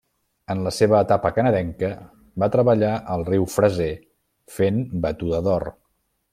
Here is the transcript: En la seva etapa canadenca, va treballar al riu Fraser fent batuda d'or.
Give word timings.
En 0.51 0.61
la 0.67 0.71
seva 0.77 1.01
etapa 1.07 1.31
canadenca, 1.35 1.91
va 2.45 2.49
treballar 2.57 2.95
al 3.17 3.29
riu 3.29 3.47
Fraser 3.59 3.93
fent 4.57 4.85
batuda 5.07 5.47
d'or. 5.51 5.71